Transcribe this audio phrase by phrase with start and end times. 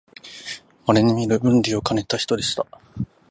[0.87, 2.65] まれにみる文理両方をかねた人でした